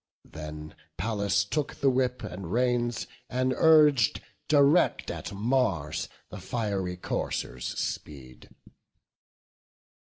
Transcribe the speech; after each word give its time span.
Then 0.25 0.73
Pallas 0.97 1.43
took 1.45 1.75
the 1.75 1.89
whip 1.91 2.23
and 2.23 2.51
reins, 2.51 3.05
and 3.29 3.53
urg'd 3.55 4.19
Direct 4.47 5.11
at 5.11 5.31
Mars 5.31 6.09
the 6.31 6.39
fiery 6.39 6.97
coursers' 6.97 7.77
speed. 7.77 8.49